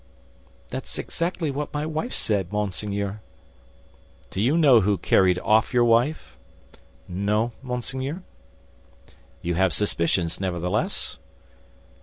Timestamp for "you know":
4.41-4.81